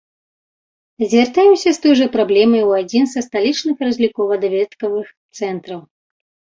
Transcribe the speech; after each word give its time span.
Звяртаемся 1.09 1.69
з 1.75 1.83
той 1.83 1.93
жа 2.01 2.07
праблемай 2.17 2.65
у 2.71 2.75
адзін 2.81 3.03
са 3.13 3.19
сталічных 3.29 3.77
разлікова-даведкавых 3.91 5.07
цэнтраў. 5.37 5.79